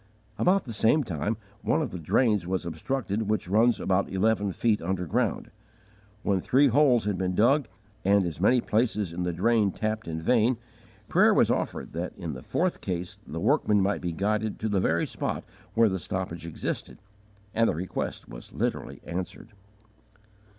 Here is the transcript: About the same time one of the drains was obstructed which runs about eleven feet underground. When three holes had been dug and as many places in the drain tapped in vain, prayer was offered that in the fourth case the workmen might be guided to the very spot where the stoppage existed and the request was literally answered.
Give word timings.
About 0.39 0.65
the 0.65 0.73
same 0.73 1.03
time 1.03 1.37
one 1.61 1.79
of 1.79 1.91
the 1.91 1.99
drains 1.99 2.47
was 2.47 2.65
obstructed 2.65 3.29
which 3.29 3.47
runs 3.47 3.79
about 3.79 4.09
eleven 4.09 4.51
feet 4.51 4.81
underground. 4.81 5.51
When 6.23 6.41
three 6.41 6.69
holes 6.69 7.05
had 7.05 7.19
been 7.19 7.35
dug 7.35 7.67
and 8.03 8.25
as 8.25 8.41
many 8.41 8.61
places 8.61 9.13
in 9.13 9.21
the 9.21 9.31
drain 9.31 9.69
tapped 9.71 10.07
in 10.07 10.19
vain, 10.19 10.57
prayer 11.07 11.35
was 11.35 11.51
offered 11.51 11.93
that 11.93 12.13
in 12.17 12.33
the 12.33 12.41
fourth 12.41 12.81
case 12.81 13.19
the 13.27 13.39
workmen 13.39 13.79
might 13.79 14.01
be 14.01 14.11
guided 14.11 14.57
to 14.61 14.69
the 14.69 14.79
very 14.79 15.05
spot 15.05 15.43
where 15.75 15.87
the 15.87 15.99
stoppage 15.99 16.47
existed 16.47 16.97
and 17.53 17.69
the 17.69 17.75
request 17.75 18.27
was 18.27 18.51
literally 18.51 19.01
answered. 19.05 19.49